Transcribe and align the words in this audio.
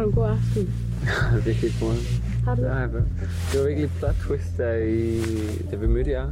Du 0.00 0.06
en 0.06 0.12
god 0.12 0.26
aften? 0.28 0.74
det 1.44 1.50
er 1.50 1.54
helt. 1.54 1.74
Har 2.44 2.54
du 2.54 2.62
Det, 2.62 2.70
det? 2.70 2.74
var 3.62 3.68
ikke 3.68 3.80
lidt 3.80 3.92
plot 3.98 4.14
twist, 4.14 4.56
der 4.56 4.74
i, 4.74 5.20
da 5.70 5.76
vi 5.76 5.86
mødte 5.86 6.10
jer. 6.10 6.30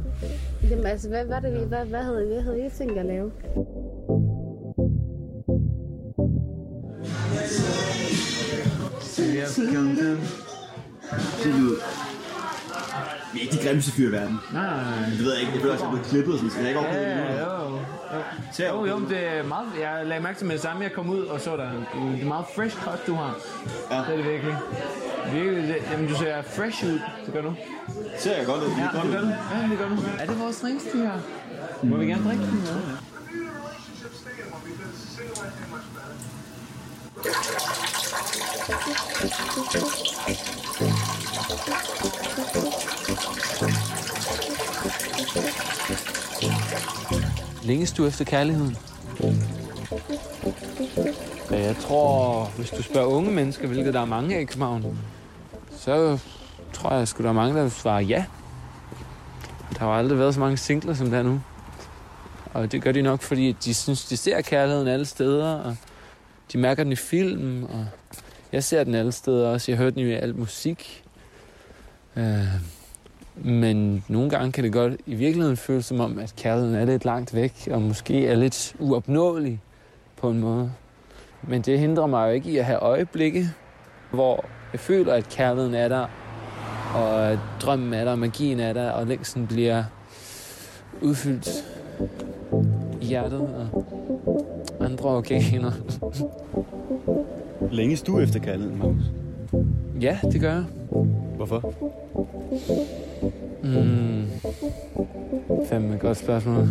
Jamen 0.69 0.85
altså, 0.85 1.09
hvad 1.09 1.25
var 1.25 1.39
det, 1.39 1.53
vi, 1.53 1.59
hvad, 1.67 1.85
hvad 1.85 2.03
havde, 2.03 2.27
hvad 2.27 2.41
havde 2.41 2.65
I 2.65 2.69
tænkt 2.77 2.97
at 2.97 3.05
lave? 3.05 3.31
Det 11.43 11.53
lyder... 11.59 12.08
Vi 13.33 13.39
er 13.39 13.43
ikke 13.43 13.57
de 13.57 13.63
grimmeste 13.67 13.91
fyre 13.91 14.09
i 14.09 14.11
verden. 14.11 14.39
Nej, 14.53 14.65
nej, 14.65 14.75
nej. 14.99 15.09
Det 15.09 15.19
ved 15.19 15.31
jeg 15.31 15.41
ikke. 15.41 15.53
Jeg 15.53 15.61
føler 15.61 15.73
også, 15.73 15.85
at 15.85 15.91
jeg 15.91 15.97
er 15.97 16.01
blevet 16.01 16.07
klippet 16.07 16.35
sådan. 16.35 16.49
Skal 16.49 16.61
jeg 16.61 16.69
ikke 16.69 16.79
opleve 16.79 17.03
det? 17.03 17.09
Ja, 17.09 17.43
jo. 17.63 17.79
Jo, 18.59 18.85
jo, 18.85 18.97
men 18.97 19.09
det 19.09 19.27
er 19.27 19.43
meget, 19.43 19.67
jeg 19.81 20.05
lagde 20.05 20.23
mærke 20.23 20.37
til 20.37 20.47
med 20.47 20.55
det 20.55 20.61
samme, 20.61 20.83
jeg 20.83 20.91
kom 20.93 21.09
ud 21.09 21.21
og 21.25 21.41
så 21.41 21.57
der, 21.57 21.69
det 22.15 22.21
er 22.21 22.25
meget 22.27 22.45
fresh 22.55 22.75
cut, 22.83 22.99
du 23.07 23.13
har. 23.15 23.35
Ja. 23.91 23.97
Det 23.97 24.05
er 24.11 24.15
det 24.15 24.25
virkelig. 24.31 24.55
Virkelig, 25.33 25.63
det, 25.67 25.75
jamen 25.91 26.07
du 26.09 26.15
ser 26.15 26.41
fresh 26.41 26.85
ud, 26.85 26.99
det 27.25 27.33
gør 27.33 27.41
du. 27.41 27.53
Ser 28.17 28.37
jeg 28.37 28.45
godt 28.45 28.63
ud? 28.63 28.69
Ja, 28.69 28.73
Det 28.93 29.07
er 29.07 29.11
gør 29.13 29.21
du. 29.21 29.27
Ja, 29.27 29.67
det 29.69 29.77
gør 29.77 29.89
du. 29.89 29.95
Er 30.19 30.25
det 30.25 30.39
vores 30.39 30.59
drinks, 30.61 30.83
de 30.93 30.97
her? 30.97 31.11
Må 31.83 31.97
vi 31.97 32.05
gerne 32.05 32.23
drikke 32.23 32.43
den? 32.43 32.63
Ja. 32.65 32.73
Længes 47.63 47.91
du 47.91 48.05
efter 48.07 48.25
kærligheden? 48.25 48.77
Ja, 51.51 51.61
Jeg 51.61 51.75
tror, 51.77 52.45
hvis 52.57 52.69
du 52.69 52.83
spørger 52.83 53.07
unge 53.07 53.31
mennesker, 53.31 53.67
hvilket 53.67 53.93
der 53.93 54.01
er 54.01 54.05
mange 54.05 54.35
af 54.35 54.41
i 54.41 54.45
København, 54.45 54.99
så 55.77 56.19
tror 56.73 56.93
jeg 56.93 57.07
sgu, 57.07 57.23
der 57.23 57.29
er 57.29 57.33
mange, 57.33 57.55
der 57.55 57.61
vil 57.61 57.71
svare 57.71 58.03
ja. 58.03 58.25
Der 59.73 59.79
har 59.79 59.87
aldrig 59.91 60.19
været 60.19 60.33
så 60.33 60.39
mange 60.39 60.57
singler, 60.57 60.93
som 60.93 61.09
der 61.09 61.17
er 61.17 61.23
nu. 61.23 61.41
Og 62.53 62.71
det 62.71 62.81
gør 62.81 62.91
de 62.91 63.01
nok, 63.01 63.21
fordi 63.21 63.51
de 63.51 63.73
synes, 63.73 64.05
de 64.05 64.17
ser 64.17 64.41
kærligheden 64.41 64.87
alle 64.87 65.05
steder, 65.05 65.53
og 65.55 65.75
de 66.53 66.57
mærker 66.57 66.83
den 66.83 66.91
i 66.91 66.95
film, 66.95 67.63
og 67.63 67.85
jeg 68.51 68.63
ser 68.63 68.83
den 68.83 68.95
alle 68.95 69.11
steder 69.11 69.49
også. 69.49 69.71
Jeg 69.71 69.77
hører 69.77 69.89
den 69.89 69.99
jo 69.99 70.07
i 70.07 70.13
alt 70.13 70.37
musik. 70.37 71.03
Øh, 72.15 72.45
men 73.35 74.03
nogle 74.07 74.29
gange 74.29 74.51
kan 74.51 74.63
det 74.63 74.73
godt 74.73 74.93
i 75.05 75.15
virkeligheden 75.15 75.57
føles 75.57 75.85
som 75.85 75.99
om, 75.99 76.19
at 76.19 76.33
kærligheden 76.37 76.75
er 76.75 76.85
lidt 76.85 77.05
langt 77.05 77.35
væk, 77.35 77.67
og 77.71 77.81
måske 77.81 78.27
er 78.27 78.35
lidt 78.35 78.75
uopnåelig 78.79 79.61
på 80.17 80.29
en 80.29 80.39
måde. 80.39 80.71
Men 81.41 81.61
det 81.61 81.79
hindrer 81.79 82.07
mig 82.07 82.27
jo 82.27 82.33
ikke 82.33 82.51
i 82.51 82.57
at 82.57 82.65
have 82.65 82.79
øjeblikke, 82.79 83.49
hvor 84.11 84.45
jeg 84.73 84.79
føler, 84.79 85.13
at 85.13 85.29
kærligheden 85.29 85.75
er 85.75 85.87
der, 85.87 86.05
og 86.95 87.39
drømmen 87.61 87.93
er 87.93 88.03
der, 88.03 88.11
og 88.11 88.19
magien 88.19 88.59
er 88.59 88.73
der, 88.73 88.91
og 88.91 89.07
længsten 89.07 89.47
bliver 89.47 89.83
udfyldt 91.01 91.49
i 93.01 93.05
hjertet 93.05 93.41
og 93.41 93.67
andre 94.85 95.09
organer. 95.09 95.71
Længes 97.71 98.01
du 98.01 98.19
efter 98.19 98.39
kærligheden, 98.39 98.79
Magnus? 98.79 99.03
Ja, 100.01 100.19
det 100.31 100.41
gør 100.41 100.53
jeg. 100.53 100.63
Hvorfor? 101.35 101.73
Mm. 103.63 104.27
Fandme 105.69 105.95
et 105.95 106.01
godt 106.01 106.17
spørgsmål. 106.17 106.67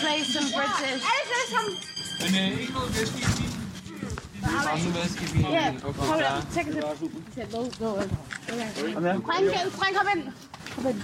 Play 0.00 0.22
some 0.24 0.48
British. 0.56 1.04
Men 2.20 2.34
øh, 2.34 2.60
ikke 2.60 2.72
noget 2.72 2.90
væske 2.98 3.18
i 3.18 3.24
bilen. 3.36 3.54
Noget 4.42 4.94
væske 4.94 5.24
i 5.24 5.28
bilen. 5.32 5.52
Ja, 5.52 5.72
hold 5.96 6.20
der. 6.20 6.36
on. 6.36 6.42
Take 6.54 6.68
a 6.68 6.72
sip. 6.98 7.52
Go, 7.52 7.58
go. 7.78 7.90
Okay. 7.92 8.08
Frank, 9.24 9.72
Frank, 9.72 9.96
kom 9.96 10.06
ind. 10.16 10.22
Kom 10.74 10.86
ind. 10.86 11.02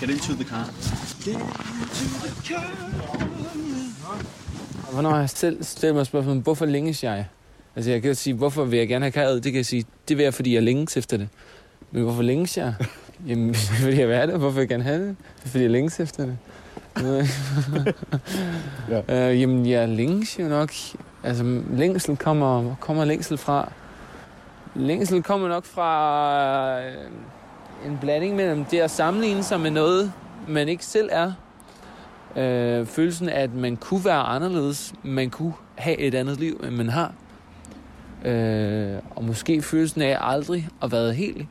Get 0.00 0.10
into 0.10 0.32
the 0.34 0.44
car. 0.44 1.05
Hvornår 4.92 5.10
har 5.10 5.18
jeg 5.18 5.30
selv 5.30 5.64
stillet 5.64 5.96
mig 5.96 6.06
spørgsmålet, 6.06 6.42
hvorfor 6.42 6.66
længes 6.66 7.04
jeg? 7.04 7.26
Altså 7.76 7.90
jeg 7.90 8.02
kan 8.02 8.08
jo 8.08 8.14
sige, 8.14 8.34
hvorfor 8.34 8.64
vil 8.64 8.78
jeg 8.78 8.88
gerne 8.88 9.04
have 9.04 9.12
kærlighed? 9.12 9.40
Det 9.40 9.52
kan 9.52 9.56
jeg 9.56 9.66
sige, 9.66 9.84
det 10.08 10.16
vil 10.16 10.22
jeg, 10.22 10.34
fordi 10.34 10.54
jeg 10.54 10.62
længes 10.62 10.96
efter 10.96 11.16
det. 11.16 11.28
Men 11.90 12.02
hvorfor 12.02 12.22
længes 12.22 12.56
jeg? 12.56 12.74
Jamen, 13.28 13.54
fordi 13.82 13.98
jeg 13.98 14.08
vil 14.08 14.16
have 14.16 14.26
det. 14.26 14.38
Hvorfor 14.38 14.54
vil 14.54 14.60
jeg 14.60 14.68
gerne 14.68 14.82
have 14.84 15.08
det? 15.08 15.16
Fordi 15.46 15.62
jeg 15.62 15.70
længes 15.70 16.00
efter 16.00 16.26
det. 16.26 16.38
Ja. 19.08 19.30
øh, 19.30 19.40
jamen, 19.40 19.66
jeg 19.66 19.88
længes 19.88 20.38
jo 20.38 20.44
nok. 20.48 20.72
Altså, 21.24 21.60
længsel 21.72 22.16
kommer, 22.16 22.74
kommer 22.80 23.04
længsel 23.04 23.38
fra? 23.38 23.72
Længsel 24.74 25.22
kommer 25.22 25.48
nok 25.48 25.64
fra 25.64 26.80
øh, 26.80 26.92
en 27.86 27.98
blanding 28.00 28.36
mellem 28.36 28.64
det 28.64 28.78
at 28.78 28.90
sammenligne 28.90 29.42
sig 29.42 29.60
med 29.60 29.70
noget, 29.70 30.12
man 30.48 30.68
ikke 30.68 30.84
selv 30.84 31.08
er. 31.12 31.32
Øh, 32.36 32.86
følelsen 32.86 33.28
af, 33.28 33.42
at 33.42 33.54
man 33.54 33.76
kunne 33.76 34.04
være 34.04 34.22
anderledes, 34.22 34.94
man 35.02 35.30
kunne 35.30 35.52
have 35.74 35.98
et 35.98 36.14
andet 36.14 36.40
liv, 36.40 36.60
end 36.64 36.76
man 36.76 36.88
har. 36.88 37.14
Øh, 38.24 38.98
og 39.10 39.24
måske 39.24 39.62
følelsen 39.62 40.02
af 40.02 40.16
aldrig 40.20 40.68
at 40.82 40.92
være 40.92 41.12
helt, 41.12 41.46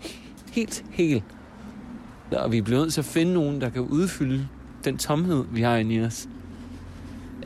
helt, 0.51 0.85
helt. 0.91 1.23
Og 2.31 2.51
vi 2.51 2.57
er 2.57 2.61
blevet 2.61 2.81
nødt 2.84 2.94
til 2.94 3.01
at 3.01 3.05
finde 3.05 3.34
nogen, 3.34 3.61
der 3.61 3.69
kan 3.69 3.81
udfylde 3.81 4.47
den 4.84 4.97
tomhed, 4.97 5.45
vi 5.51 5.61
har 5.61 5.75
inde 5.75 5.95
i 5.95 6.01
os. 6.01 6.28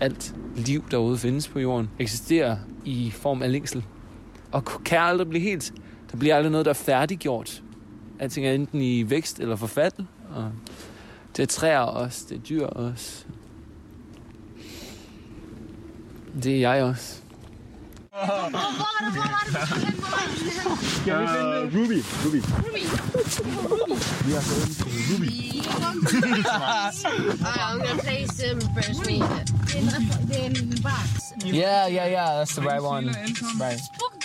Alt 0.02 0.36
liv 0.56 0.84
derude 0.92 1.18
findes 1.18 1.48
på 1.48 1.60
jorden, 1.60 1.90
eksisterer 2.00 2.58
i 2.86 3.12
form 3.12 3.42
af 3.42 3.52
længsel. 3.52 3.86
Og 4.52 4.66
kan 4.66 5.00
aldrig 5.00 5.30
blive 5.30 5.44
helt. 5.44 5.74
Der 6.12 6.18
bliver 6.18 6.36
aldrig 6.36 6.52
noget, 6.52 6.66
der 6.66 6.70
er 6.70 6.74
færdiggjort. 6.74 7.64
Alting 8.20 8.48
er 8.48 8.52
enten 8.52 8.82
i 8.82 9.10
vækst 9.10 9.40
eller 9.40 9.56
forfald. 9.56 9.94
Og 10.36 10.52
det 11.38 11.44
er 11.44 11.48
træer 11.48 11.80
også, 11.80 12.26
det 12.30 12.38
er 12.38 12.42
dyr 12.42 12.66
også. 12.66 13.26
Det 16.44 16.56
er 16.56 16.60
jeg 16.60 16.84
også. 16.84 17.16
Uh, 21.08 21.16
Ruby. 21.76 22.04
Ruby. 22.26 22.42
Vi 24.26 24.32
har 24.32 24.42
fået 24.42 24.68
en 24.68 24.74
til 24.74 24.86
Ruby. 25.14 25.30
I'm 27.46 27.78
gonna 27.80 28.02
play 28.02 28.26
some 28.26 28.60
British 28.74 29.00
music. 29.00 29.46
Den 30.34 30.54
box. 30.84 31.34
Yeah, 31.46 31.88
yeah, 31.90 32.12
yeah, 32.12 32.40
that's 32.40 32.54
the 32.56 32.62
right 32.62 32.84
one. 32.84 33.08
Right. 33.60 33.80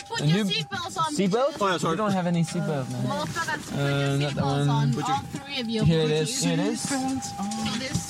Put, 0.09 0.19
put 0.19 0.29
your 0.29 0.45
new- 0.45 0.51
seatbelts 0.53 0.97
on. 1.03 1.15
Seatbelt? 1.17 1.57
Oh, 1.61 1.69
yeah, 1.69 1.79
sorry. 1.79 1.93
You 1.93 1.97
don't 2.03 2.13
have 2.13 2.27
any 2.27 2.43
seatbelt, 2.45 2.87
man. 2.93 3.03
Motherfuckers, 3.07 3.63
put 3.71 3.79
Uh, 3.79 3.85
your 4.21 4.31
seatbelts 4.31 4.69
on. 4.79 4.93
Put 4.95 5.05
All 5.11 5.21
three 5.35 5.61
of 5.63 5.69
you. 5.69 5.85
Here 5.85 6.03
it 6.03 6.11
is. 6.11 6.45
Here 6.45 6.55
it 6.55 6.61
is. 6.61 6.81
So 6.81 6.97
this, 7.83 8.01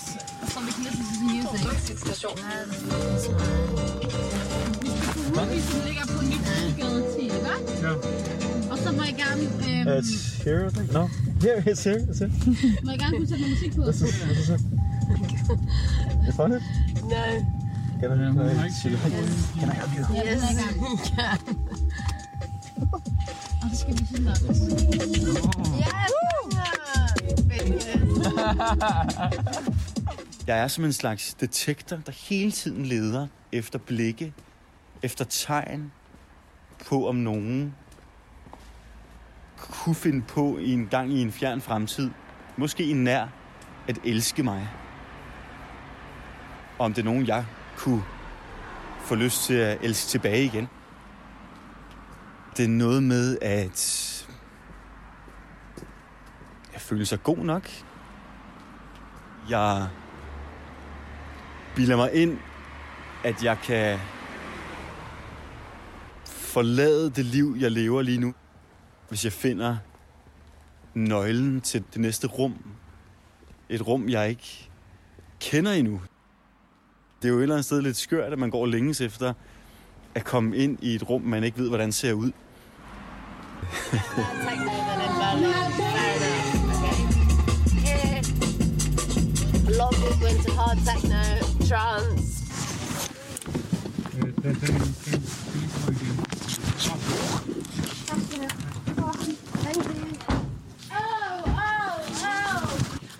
so 0.52 0.61
we 0.61 0.70
can 0.73 0.85
listen 0.85 1.05
to 1.05 1.14
the 1.14 1.26
music. 1.32 2.64
Ruby, 5.37 5.61
som 5.61 5.81
ligger 5.87 6.06
på 6.06 6.23
Nybrogade 6.23 7.02
10, 7.20 7.31
hva'? 7.31 7.82
Ja. 7.82 7.93
Og 8.70 8.79
så 8.79 8.93
må 8.93 9.02
jeg 9.02 9.14
gerne, 9.17 9.43
øhm, 9.43 9.99
It's 9.99 10.44
here, 10.44 10.67
I 10.67 10.70
think. 10.70 10.93
No. 10.93 11.08
Here, 11.43 11.58
it's 11.67 11.85
here. 11.85 12.00
It's 12.11 12.19
here. 12.19 12.31
må 12.85 12.91
jeg 12.91 12.99
gerne 12.99 13.17
kunne 13.17 13.29
sætte 13.29 13.43
noget 13.43 13.50
musik 13.56 13.76
på. 13.76 13.82
This 13.82 14.00
is, 14.02 14.14
this 14.14 14.38
is 14.38 14.49
it. 14.49 14.61
You 16.26 16.32
found 16.32 16.55
it? 16.55 16.62
No. 17.02 17.25
Can 18.00 18.12
I, 18.12 18.17
can 18.17 18.29
I, 18.29 18.70
can 19.61 19.69
I 19.70 19.75
help 19.81 19.91
you? 19.99 20.05
Ja, 20.14 20.20
den 20.20 20.38
i 20.38 20.55
gang. 20.61 20.75
Og 22.93 23.71
så 23.73 23.77
skal 23.81 23.93
vi 23.93 24.07
sådan 24.11 24.27
ja. 25.79 26.05
Jeg 30.47 30.59
er 30.59 30.69
som 30.69 30.85
en 30.85 30.93
slags 30.93 31.35
detektor, 31.35 31.97
der 31.97 32.13
hele 32.29 32.53
tiden 32.53 32.87
leder 32.87 33.27
efter 33.53 33.79
blikke, 33.79 34.33
efter 35.03 35.25
tegn 35.25 35.93
på, 36.89 37.09
om 37.09 37.17
nogen 37.17 37.75
kunne 39.57 39.95
finde 39.95 40.23
på 40.23 40.59
i 40.59 40.73
en 40.73 40.87
gang 40.87 41.13
i 41.13 41.23
en 41.23 41.33
fjern 41.33 41.61
fremtid, 41.61 42.11
måske 42.57 42.85
en 42.85 43.05
nær, 43.05 43.27
at 43.89 43.99
elske 44.05 44.43
mig. 44.43 44.69
Og 46.79 46.85
om 46.85 46.95
det 46.95 47.03
er 47.03 47.07
nogen, 47.07 47.27
jeg 47.27 47.45
kunne 47.77 48.03
få 49.01 49.15
lyst 49.15 49.45
til 49.45 49.55
at 49.55 49.79
elske 49.83 50.09
tilbage 50.09 50.45
igen. 50.45 50.69
Det 52.56 52.65
er 52.65 52.69
noget 52.69 53.03
med, 53.03 53.39
at 53.43 54.11
jeg 56.73 56.81
føler 56.81 57.05
sig 57.05 57.23
god 57.23 57.37
nok. 57.37 57.69
Jeg 59.51 59.89
bilder 61.77 61.97
mig 61.97 62.12
ind, 62.12 62.39
at 63.25 63.45
jeg 63.45 63.59
kan 63.65 63.99
forlade 66.25 67.11
det 67.11 67.25
liv, 67.25 67.56
jeg 67.59 67.71
lever 67.71 68.03
lige 68.03 68.19
nu, 68.19 68.35
hvis 69.09 69.25
jeg 69.25 69.33
finder 69.33 69.77
nøglen 70.95 71.61
til 71.61 71.85
det 71.93 72.01
næste 72.01 72.27
rum. 72.27 72.55
Et 73.69 73.87
rum, 73.87 74.09
jeg 74.09 74.29
ikke 74.29 74.71
kender 75.41 75.73
endnu. 75.73 76.01
Det 77.23 77.29
er 77.29 77.33
jo 77.33 77.39
et 77.39 77.43
eller 77.43 77.55
andet 77.55 77.65
sted 77.65 77.83
lidt 77.83 77.97
skørt, 77.97 78.33
at 78.33 78.39
man 78.39 78.51
går 78.51 78.67
længes 78.67 79.01
efter 79.01 79.33
at 80.15 80.25
komme 80.25 80.56
ind 80.56 80.79
i 80.83 80.95
et 80.95 81.11
rum, 81.11 81.23
man 81.23 81.45
ikke 81.45 81.59
ved, 81.59 81.69
hvordan 81.69 81.93
ser 81.93 82.12
ud. 82.12 82.33
A 89.67 89.71
lot 89.77 89.95
of 89.95 90.01
people 90.03 90.27
into 90.27 90.51
hard 90.53 90.79
techno, 90.85 91.23
trance. 91.67 92.43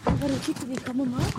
Hvor 0.05 0.29
du 0.29 0.39
kigger, 0.39 0.67
vi 0.67 0.77
kommer 0.87 1.05
meget 1.05 1.35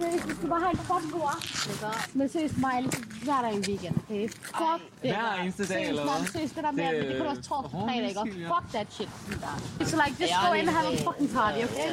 fra. 0.00 0.06
Seriøst, 0.06 0.28
vi 0.28 0.34
skal 0.34 0.48
bare 0.48 0.60
have 0.60 0.70
en 0.70 0.78
fucking 0.90 1.12
god 1.12 1.26
aften, 1.36 1.70
ikke? 1.72 2.18
Men 2.18 2.28
seriøst, 2.28 2.58
Maja, 2.58 2.80
hver 3.24 3.40
dag 3.44 3.52
i 3.52 3.56
en 3.56 3.64
weekend, 3.68 3.94
okay? 4.02 4.28
Fuck 4.28 4.82
det. 5.02 5.10
Hver 5.10 5.34
eneste 5.42 5.62
dag, 5.62 5.68
Seriøst, 5.68 5.88
eller 5.90 6.02
hvad? 6.02 6.18
man, 6.20 6.28
Seriøst, 6.32 6.54
det 6.56 6.64
der 6.64 6.70
med, 6.72 6.84
Det- 6.88 6.94
at 7.00 7.06
det 7.08 7.16
kan 7.16 7.26
også 7.26 7.42
torsdag 7.42 7.80
Åh, 7.80 7.86
fredag, 7.88 8.08
ikke? 8.08 8.20
Og 8.20 8.24
undskyld, 8.26 8.42
ja. 8.42 8.48
fuck 8.54 8.66
that 8.74 8.86
shit. 8.96 9.10
Så 9.90 9.94
like, 10.02 10.14
just 10.20 10.32
Ja, 10.32 10.46
go 10.46 10.52
det 10.52 10.60
in 10.62 10.68
and 10.68 10.76
have 10.78 10.86
a 10.92 10.94
er- 10.94 11.04
fucking 11.08 11.30
party, 11.38 11.58
okay? 11.68 11.90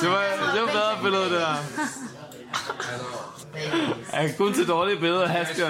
Det 0.00 0.10
var, 0.10 0.22
det 0.54 0.60
var 0.62 0.66
bedre 0.66 0.98
billede, 1.02 1.24
det 1.24 1.40
der. 1.40 1.56
Jeg 4.12 4.24
er 4.26 4.32
kun 4.38 4.54
til 4.54 4.68
dårlige 4.68 5.00
billeder, 5.00 5.28
Hasker. 5.28 5.68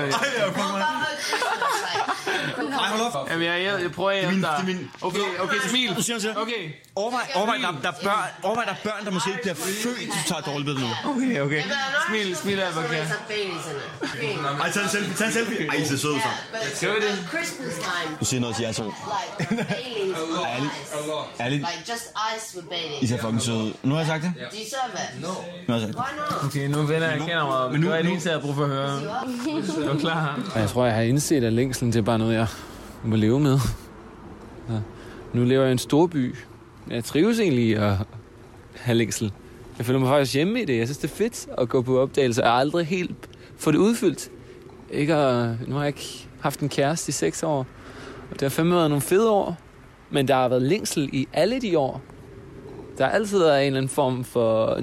Jamen, 3.31 3.47
jeg, 3.47 3.65
jeg, 3.65 3.82
jeg 3.82 3.93
prøver 3.93 4.11
at 4.11 4.21
hjælpe 4.21 4.43
dig. 4.43 4.49
er 4.49 5.06
Okay, 5.06 5.21
okay, 5.41 5.56
smil. 5.69 5.97
Jeg. 6.25 6.37
Okay, 6.37 6.71
Overvej, 6.97 7.31
overvej, 7.35 7.56
der, 7.56 7.81
der, 7.82 7.88
er 7.88 8.03
børn, 8.03 8.29
overvej, 8.43 8.65
der 8.65 8.73
er 8.73 8.77
børn, 8.85 9.05
der 9.05 9.11
måske 9.11 9.31
ikke 9.31 9.43
bliver 9.43 9.55
født, 9.55 9.97
hvis 9.97 10.09
du 10.09 10.29
tager 10.29 10.38
et 10.38 10.47
dårligt 10.47 10.67
billede 10.67 10.87
nu. 10.87 11.11
okay, 11.11 11.41
okay. 11.41 11.62
Smil, 12.09 12.37
smil 12.37 12.61
af, 12.61 12.73
hvad 12.73 12.82
kan. 12.82 13.06
Ej, 14.61 14.71
tag 14.71 14.82
en 14.82 14.88
selfie, 14.88 15.15
tag 15.15 15.27
en 15.27 15.32
selfie. 15.32 15.67
Ej, 15.67 15.75
I 15.75 15.85
ser 15.85 15.97
søde 15.97 16.12
ud 16.15 16.21
sammen. 16.21 16.75
Skal 16.75 16.88
vi 16.88 16.94
det? 16.94 17.29
Christmas 17.29 17.75
time, 17.75 18.17
Du 18.21 18.25
siger 18.25 18.41
noget 18.41 18.56
til 18.56 18.62
jer 18.65 18.73
to. 18.73 18.93
Ærligt. 20.47 20.73
Ærligt, 21.41 21.61
Like 21.61 21.93
just 21.93 22.06
ice 22.37 22.56
with 22.56 23.03
I 23.03 23.06
ser 23.06 23.19
fucking 23.19 23.43
søde 23.43 23.59
ud. 23.59 23.73
Nu 23.82 23.94
har 23.94 24.00
jeg 24.00 24.06
sagt 24.06 24.19
it? 24.25 25.22
No. 25.22 25.28
Sagt 25.69 25.87
det. 25.87 25.96
Not? 25.96 26.44
Okay, 26.44 26.69
nu 26.69 26.78
vender 26.78 27.11
jeg 27.11 27.19
kameraet, 27.19 27.72
men 27.72 27.81
Men 27.81 27.88
nu 27.88 27.94
er 27.96 28.02
det 28.02 28.11
eneste, 28.11 28.28
jeg 28.31 28.38
har 28.38 28.43
brug 28.43 28.55
for 28.55 28.62
at 28.64 28.69
høre. 28.69 29.02
Er 29.88 29.93
du 29.93 29.99
klar? 29.99 30.50
Jeg 30.56 30.69
tror, 30.69 30.84
jeg 30.84 30.94
har 30.94 31.02
indset, 31.02 31.44
at 31.44 31.52
længslen 31.52 31.93
det 31.93 31.99
er 31.99 32.02
bare 32.02 32.19
noget, 32.19 32.34
jeg 32.34 32.46
må 33.05 33.17
leve 33.17 33.40
med. 33.40 33.58
Så 34.69 34.81
nu 35.32 35.44
lever 35.44 35.62
jeg 35.62 35.70
i 35.70 35.72
en 35.72 35.78
stor 35.78 36.06
by. 36.06 36.37
Jeg 36.90 37.05
trives 37.05 37.38
egentlig 37.38 37.64
i 37.64 37.75
at 37.75 37.93
have 38.76 38.99
længsel. 38.99 39.32
Jeg 39.78 39.87
føler 39.87 40.00
mig 40.00 40.08
faktisk 40.08 40.34
hjemme 40.34 40.62
i 40.62 40.64
det. 40.64 40.78
Jeg 40.78 40.87
synes, 40.87 40.99
det 40.99 41.11
er 41.11 41.14
fedt 41.14 41.46
at 41.58 41.69
gå 41.69 41.82
på 41.82 41.99
opdagelser. 42.00 42.43
Jeg 42.43 42.52
har 42.52 42.58
aldrig 42.58 42.87
helt 42.87 43.28
fået 43.58 43.75
det 43.75 43.81
udfyldt. 43.81 44.31
Ikke 44.90 45.14
at, 45.14 45.69
nu 45.69 45.75
har 45.75 45.82
jeg 45.82 45.88
ikke 45.88 46.28
haft 46.40 46.61
en 46.61 46.69
kæreste 46.69 47.08
i 47.11 47.12
seks 47.12 47.43
år. 47.43 47.67
Og 48.31 48.32
det 48.32 48.43
har 48.43 48.49
fandme 48.49 48.75
været 48.75 48.90
nogle 48.90 49.02
fede 49.02 49.31
år. 49.31 49.56
Men 50.11 50.28
der 50.28 50.34
har 50.34 50.49
været 50.49 50.62
længsel 50.62 51.11
i 51.12 51.28
alle 51.32 51.61
de 51.61 51.78
år. 51.78 52.02
Der 52.98 53.06
altid 53.06 53.38
været 53.38 53.60
en 53.60 53.66
eller 53.66 53.78
anden 53.78 53.88
form 53.88 54.25
for 54.25 54.78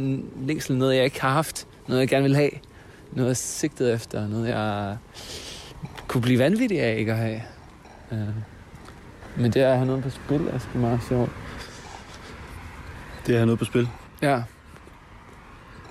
længsel, 0.46 0.78
noget 0.78 0.96
jeg 0.96 1.04
ikke 1.04 1.22
har 1.22 1.30
haft. 1.30 1.68
Noget 1.88 2.02
jeg 2.02 2.08
gerne 2.08 2.24
vil 2.24 2.36
have. 2.36 2.50
Noget 3.12 3.28
jeg 3.28 3.38
sigtede 3.38 3.94
efter. 3.94 4.28
Noget 4.28 4.48
jeg 4.48 4.98
kunne 6.08 6.22
blive 6.22 6.40
vanvittig 6.40 6.82
af 6.82 6.98
ikke 6.98 7.12
at 7.12 7.18
have. 7.18 7.42
Uh, 8.12 8.18
men 9.36 9.52
det 9.52 9.62
er 9.62 9.70
at 9.70 9.76
have 9.76 9.86
noget 9.86 10.04
på 10.04 10.10
spil 10.10 10.48
er 10.48 10.60
sgu 10.60 10.78
meget 10.78 11.00
sjovt. 11.10 11.32
Det 13.28 13.38
er 13.38 13.46
noget 13.46 13.60
på 13.60 13.66
spil. 13.66 13.90
Ja. 14.22 14.44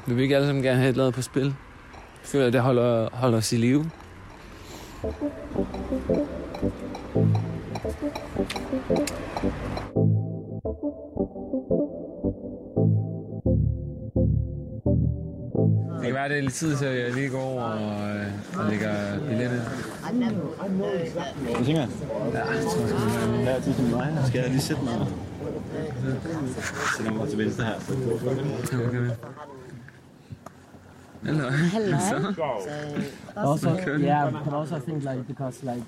Vi 0.06 0.14
vil 0.14 0.22
ikke 0.22 0.36
alle 0.36 0.46
sammen 0.46 0.64
gerne 0.64 0.78
have 0.78 0.90
et 0.90 0.96
lavet 0.96 1.14
på 1.14 1.22
spil. 1.22 1.44
Jeg 1.44 1.54
føler, 2.22 2.46
at 2.46 2.52
det 2.52 2.60
holder, 2.60 3.08
holder 3.12 3.38
os 3.38 3.52
i 3.52 3.56
live. 3.56 3.90
Være, 16.16 16.28
det 16.28 16.38
er 16.38 16.42
lidt 16.42 16.54
tid, 16.54 16.76
så 16.76 16.86
jeg 16.86 17.14
lige 17.14 17.28
går 17.28 17.42
over 17.42 17.62
og, 17.62 18.16
øh, 18.16 18.26
og 18.58 18.70
lægger 18.70 19.18
billetten. 19.28 19.60
Hvad 21.42 21.64
tænker 21.64 21.80
jeg? 21.80 21.88
Ja, 22.32 22.44
jeg 22.44 22.64
tror, 22.64 22.80
jeg 23.44 23.62
skal 23.62 23.84
mig. 23.84 24.24
Skal 24.26 24.40
jeg 24.40 24.50
lige 24.50 24.60
sætte 24.60 24.82
mig? 24.82 25.06
Sætter 26.96 27.12
mig 27.12 27.28
til 27.28 27.38
venstre 27.38 27.64
her. 27.64 27.74
Hello. 31.22 31.50
Hello. 31.50 31.96
Also, 33.36 33.68
yeah, 33.98 34.30
but 34.44 34.54
also 34.54 34.76
I 34.76 34.80
think 34.80 35.02
like 35.04 35.26
because 35.26 35.62
like 35.64 35.82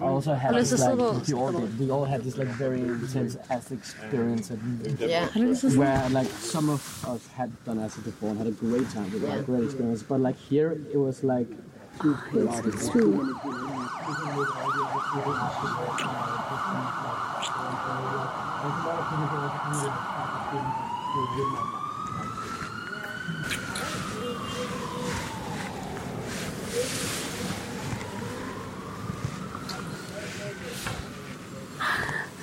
also 0.00 0.30
had 0.34 0.40
Har 0.40 0.52
du 0.52 0.58
lyst 0.58 0.70
this, 0.70 0.80
like 0.80 0.90
sidde 0.90 0.96
på? 0.98 1.20
we 1.28 1.34
all. 1.34 1.68
We 1.80 1.90
all 1.90 2.04
had 2.04 2.20
this 2.22 2.36
like 2.36 2.48
very 2.58 2.80
intense 2.80 3.36
acid 3.50 3.78
experience, 3.78 4.50
and 4.54 4.60
Yeah. 5.00 5.78
where 5.78 6.08
like 6.10 6.30
some 6.40 6.68
of 6.72 7.04
us 7.14 7.20
had 7.36 7.50
done 7.66 7.78
acid 7.84 8.04
before 8.04 8.28
and 8.30 8.38
had 8.38 8.48
a 8.48 8.56
great 8.66 8.88
time 8.94 9.10
with 9.12 9.22
it, 9.24 9.40
a 9.40 9.42
great 9.42 9.64
experience. 9.64 10.02
But 10.08 10.20
like 10.20 10.36
here, 10.50 10.70
it 10.92 10.98
was 10.98 11.22
like 11.24 11.48
too 12.02 12.14
chaotic. 12.32 12.74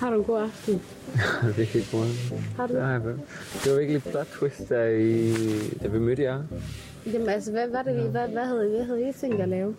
Har 0.06 0.12
du 0.12 0.18
en 0.20 0.24
god 0.24 0.42
aften? 0.42 0.74
det 1.56 1.60
er 1.62 1.66
helt 1.66 1.92
godt. 1.92 2.34
Har 2.58 2.68
du? 2.68 2.74
Det, 2.74 2.82
har 2.82 2.92
jeg 2.92 3.02
det 3.64 3.72
var 3.72 3.78
virkelig 3.80 4.04
plot 4.04 4.28
twist, 4.28 4.70
da, 4.70 4.90
I, 4.98 5.34
da 5.84 5.88
vi 5.88 6.00
mødte 6.00 6.22
jer. 6.24 6.44
Jamen 7.14 7.30
altså, 7.30 7.52
hvad 7.52 7.68
var 7.70 7.82
det, 7.82 7.96
vi, 7.96 8.02
hvad, 8.02 8.28
hvad, 8.28 8.46
havde, 8.46 8.70
hvad 8.70 8.84
havde 8.86 9.10
I 9.10 9.14
tænkt 9.14 9.42
at 9.42 9.50
lave? 9.50 9.76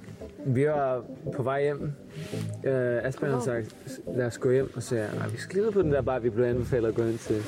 Vi 0.47 0.66
var 0.66 1.04
på 1.37 1.42
vej 1.42 1.62
hjem. 1.62 1.92
Uh, 2.64 2.71
Asbjørn 3.06 3.30
havde 3.30 3.45
sagt, 3.45 3.76
lad 4.16 4.26
os 4.26 4.38
gå 4.38 4.50
hjem. 4.50 4.71
Og 4.76 4.83
så 4.83 4.88
sagde 4.88 5.04
jeg, 5.04 5.12
"Nej, 5.18 5.28
vi 5.28 5.37
skal 5.37 5.73
på 5.73 5.83
den 5.83 5.92
der 5.92 6.02
bar, 6.02 6.18
vi 6.18 6.30
blev 6.30 6.45
anbefalet 6.45 6.88
at 6.88 6.95
gå 6.95 7.02
ind 7.02 7.18
til. 7.18 7.42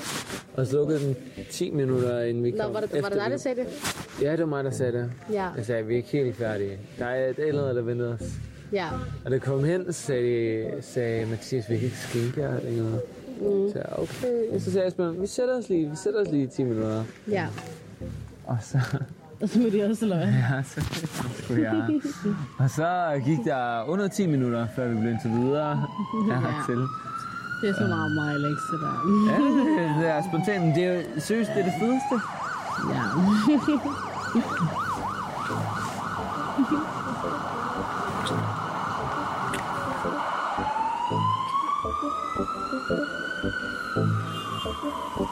Og 0.56 0.66
så 0.66 0.76
lukkede 0.76 1.00
den 1.00 1.16
10 1.50 1.70
minutter, 1.70 2.20
inden 2.20 2.44
vi 2.44 2.50
Nå, 2.50 2.62
kom. 2.64 2.74
var 2.74 2.80
det, 2.80 3.02
var 3.02 3.08
det 3.08 3.18
dig, 3.18 3.30
der 3.30 3.36
sagde 3.36 3.60
det? 3.60 3.66
Ja, 4.22 4.32
det 4.32 4.40
var 4.40 4.46
mig, 4.46 4.64
der 4.64 4.70
sagde 4.70 4.92
det. 4.92 5.10
Ja. 5.32 5.48
Jeg 5.56 5.66
sagde, 5.66 5.86
vi 5.86 5.92
er 5.92 5.96
ikke 5.96 6.08
helt 6.08 6.36
færdige. 6.36 6.78
Der 6.98 7.04
er 7.04 7.28
et 7.28 7.38
eller 7.38 7.62
andet, 7.62 7.76
der 7.76 7.82
venter 7.82 8.14
os. 8.14 8.22
Ja. 8.72 8.88
Og 9.24 9.30
det 9.30 9.42
kom 9.42 9.64
hen, 9.64 9.92
så 9.92 10.00
sagde, 10.00 10.22
de, 10.22 10.82
sagde 10.82 11.26
Mathias, 11.26 11.70
vi 11.70 11.74
kan 11.74 11.84
ikke 11.84 11.98
skænke 11.98 12.40
jer 12.40 12.56
eller 12.56 12.82
noget. 12.82 13.00
Mm. 13.40 13.72
Så 13.72 13.78
jeg, 13.78 13.86
okay. 13.98 14.54
Og 14.54 14.60
så 14.60 14.72
sagde 14.72 14.86
Asbjørn, 14.86 15.20
vi 15.20 15.26
sætter 15.26 15.58
os 15.58 15.68
lige, 15.68 15.90
vi 15.90 15.96
sætter 15.96 16.20
os 16.20 16.28
lige 16.30 16.42
i 16.42 16.46
10 16.46 16.62
minutter. 16.62 17.04
Ja. 17.30 17.46
Og 18.44 18.58
så, 18.62 18.78
Og 19.42 19.48
så 19.48 19.58
mødte 19.58 19.78
jeg 19.78 19.90
også, 19.90 20.06
hvad? 20.06 20.18
ja, 20.18 20.62
så 20.64 20.80
skulle 21.42 21.62
jeg. 21.62 22.00
Og 22.58 22.70
så 22.70 23.20
gik 23.24 23.38
der 23.44 23.84
under 23.88 24.08
10 24.08 24.26
minutter, 24.26 24.66
før 24.76 24.88
vi 24.88 25.00
blev 25.00 25.12
indtil 25.12 25.30
videre 25.30 25.86
hertil. 26.28 26.82
Det 27.62 27.70
er 27.70 27.74
så 27.74 27.86
meget 27.88 28.12
mig, 28.14 28.34
Alex, 28.34 28.58
det 28.72 28.80
der. 28.80 28.94
Ja, 29.30 30.00
det, 30.00 30.08
er 30.10 30.22
spontant, 30.30 30.74
det 30.76 30.84
er 30.84 30.94
jo 30.94 31.02
seriøst, 31.18 31.50
det 31.54 31.60
er 31.60 31.64
det 31.64 31.74
fedeste. 31.80 32.16
Ja. 32.90 33.02
Thank 45.16 45.27